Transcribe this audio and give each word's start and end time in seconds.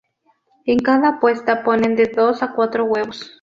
En 0.65 0.79
cada 0.79 1.19
puesta 1.19 1.61
ponen 1.61 1.95
de 1.95 2.07
dos 2.07 2.41
a 2.41 2.53
cuatro 2.55 2.85
huevos. 2.85 3.29